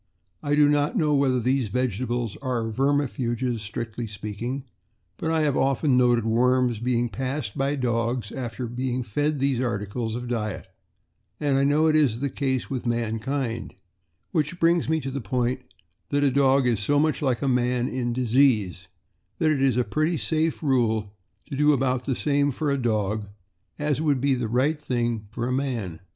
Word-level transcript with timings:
I 0.41 0.55
do 0.55 0.67
not 0.67 0.97
know 0.97 1.13
whether 1.13 1.39
these 1.39 1.69
vegetables 1.69 2.35
are 2.37 2.63
vermifuges, 2.71 3.59
strictly 3.61 4.07
speaking, 4.07 4.63
but 5.17 5.29
I 5.29 5.41
have 5.41 5.55
often 5.55 5.95
noted 5.95 6.25
worms 6.25 6.79
being 6.79 7.07
passed 7.07 7.55
by 7.55 7.75
dogs 7.75 8.31
after 8.31 8.65
being 8.65 9.03
fed 9.03 9.37
these 9.37 9.59
articles 9.59 10.15
of 10.15 10.27
diet; 10.27 10.65
and 11.39 11.59
I 11.59 11.63
know 11.65 11.85
it 11.85 11.95
is 11.95 12.19
the 12.19 12.31
case 12.31 12.67
with 12.67 12.87
mankind, 12.87 13.75
which 14.31 14.59
brings 14.59 14.89
me 14.89 14.99
to 15.01 15.11
the 15.11 15.21
point 15.21 15.61
that 16.09 16.23
a 16.23 16.31
dog 16.31 16.65
is 16.65 16.79
so 16.79 16.97
much 16.99 17.21
like 17.21 17.43
a 17.43 17.47
man 17.47 17.87
in 17.87 18.11
disease, 18.11 18.87
that 19.37 19.51
it 19.51 19.61
is 19.61 19.77
a 19.77 19.83
pretty 19.83 20.17
safe 20.17 20.63
rule 20.63 21.13
to 21.45 21.55
do 21.55 21.73
about 21.73 22.05
the 22.05 22.15
same 22.15 22.49
for 22.49 22.71
a 22.71 22.77
dog 22.81 23.27
as 23.77 24.01
would 24.01 24.19
be 24.19 24.33
the 24.33 24.47
right 24.47 24.79
thing 24.79 25.27
for 25.29 25.47
a 25.47 25.53
man. 25.53 25.99